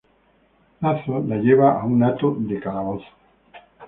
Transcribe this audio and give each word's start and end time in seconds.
Lazo 0.81 1.19
la 1.27 1.35
lleva 1.35 1.79
a 1.79 1.85
un 1.85 2.01
hato 2.03 2.35
de 2.39 2.59
Calabozo. 2.59 3.05